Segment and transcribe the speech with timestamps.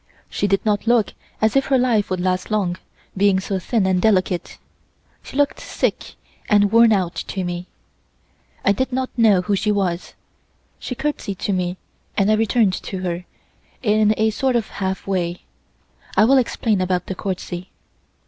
[0.31, 1.13] She did not look
[1.43, 2.77] as if her life would last long,
[3.15, 4.57] being so thin and delicate.
[5.21, 6.15] She looked sick
[6.49, 7.67] and worn out to me.
[8.65, 10.15] I did not know who she was.
[10.79, 11.77] She courtesied to me
[12.17, 13.25] and I returned to her,
[13.83, 15.43] in a sort of half way.
[16.17, 17.69] (I will explain about the courtesy.)